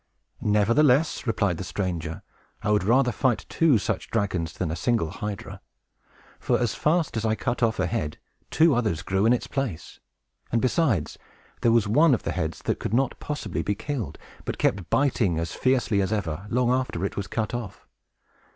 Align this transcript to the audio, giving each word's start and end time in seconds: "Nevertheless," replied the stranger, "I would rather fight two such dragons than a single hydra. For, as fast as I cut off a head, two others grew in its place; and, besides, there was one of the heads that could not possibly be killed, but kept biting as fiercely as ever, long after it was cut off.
"Nevertheless," 0.41 1.27
replied 1.27 1.57
the 1.57 1.63
stranger, 1.63 2.23
"I 2.63 2.71
would 2.71 2.83
rather 2.83 3.11
fight 3.11 3.45
two 3.49 3.77
such 3.77 4.09
dragons 4.09 4.51
than 4.53 4.71
a 4.71 4.75
single 4.75 5.11
hydra. 5.11 5.61
For, 6.39 6.57
as 6.57 6.73
fast 6.73 7.15
as 7.17 7.23
I 7.23 7.35
cut 7.35 7.61
off 7.61 7.79
a 7.79 7.85
head, 7.85 8.17
two 8.49 8.73
others 8.73 9.03
grew 9.03 9.27
in 9.27 9.31
its 9.31 9.45
place; 9.45 9.99
and, 10.51 10.59
besides, 10.59 11.19
there 11.61 11.71
was 11.71 11.87
one 11.87 12.15
of 12.15 12.23
the 12.23 12.31
heads 12.31 12.63
that 12.63 12.79
could 12.79 12.95
not 12.95 13.19
possibly 13.19 13.61
be 13.61 13.75
killed, 13.75 14.17
but 14.43 14.57
kept 14.57 14.89
biting 14.89 15.37
as 15.37 15.53
fiercely 15.53 16.01
as 16.01 16.11
ever, 16.11 16.47
long 16.49 16.71
after 16.71 17.05
it 17.05 17.15
was 17.15 17.27
cut 17.27 17.53
off. 17.53 17.85